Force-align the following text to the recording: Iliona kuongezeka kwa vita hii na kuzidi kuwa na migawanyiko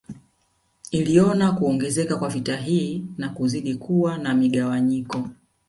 Iliona 0.91 1.51
kuongezeka 1.51 2.17
kwa 2.17 2.29
vita 2.29 2.55
hii 2.57 3.03
na 3.17 3.29
kuzidi 3.29 3.75
kuwa 3.75 4.17
na 4.17 4.33
migawanyiko 4.33 5.29